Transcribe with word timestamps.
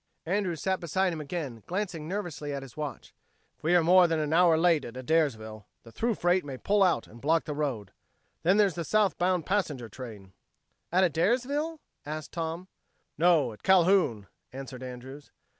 Andrews 0.25 0.63
sat 0.63 0.79
beside 0.79 1.13
him 1.13 1.21
again, 1.21 1.61
glancing 1.67 2.07
nervously 2.07 2.51
at 2.51 2.63
his 2.63 2.75
watch. 2.75 3.13
"If 3.55 3.61
we 3.61 3.75
are 3.75 3.83
more 3.83 4.07
than 4.07 4.19
an 4.19 4.33
hour 4.33 4.57
late 4.57 4.83
at 4.83 4.97
Adairsville, 4.97 5.67
the 5.83 5.91
through 5.91 6.15
freight 6.15 6.43
may 6.43 6.57
pull 6.57 6.81
out 6.81 7.05
and 7.05 7.21
block 7.21 7.45
the 7.45 7.53
road. 7.53 7.91
Then 8.41 8.57
there's 8.57 8.73
the 8.73 8.83
southbound 8.83 9.45
passenger 9.45 9.89
train." 9.89 10.33
"At 10.91 11.03
Adairsville?" 11.03 11.79
asked 12.03 12.31
Tom. 12.31 12.67
"No, 13.15 13.53
at 13.53 13.61
Calhoun," 13.61 14.25
answered 14.51 14.81
Andrews. 14.81 15.29